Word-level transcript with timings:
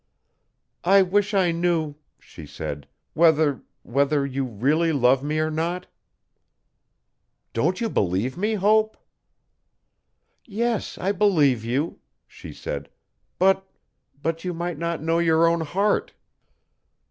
'I 0.83 1.03
wish 1.03 1.35
I 1.35 1.51
knew,' 1.51 1.93
she 2.19 2.47
said, 2.47 2.87
'whether 3.13 3.61
whether 3.83 4.25
you 4.25 4.45
really 4.45 4.91
love 4.91 5.23
me 5.23 5.37
or 5.37 5.51
not? 5.51 5.85
'Don't 7.53 7.79
you 7.79 7.87
believe 7.87 8.35
me, 8.35 8.55
Hope? 8.55 8.97
'Yes, 10.43 10.97
I 10.97 11.11
believe 11.11 11.63
you,' 11.63 11.99
she 12.27 12.51
said, 12.51 12.89
'but 13.37 13.63
but 14.19 14.43
you 14.43 14.55
might 14.55 14.79
not 14.79 15.03
know 15.03 15.19
your 15.19 15.45
own 15.45 15.61
heart. 15.61 16.15